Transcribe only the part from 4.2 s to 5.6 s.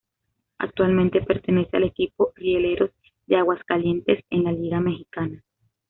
en la Liga Mexicana.